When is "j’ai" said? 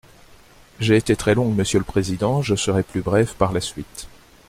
0.79-0.95